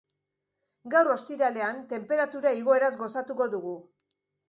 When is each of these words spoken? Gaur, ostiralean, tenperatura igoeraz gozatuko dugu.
Gaur, 0.93 1.09
ostiralean, 1.17 1.83
tenperatura 1.93 2.57
igoeraz 2.65 2.93
gozatuko 3.07 3.53
dugu. 3.59 3.81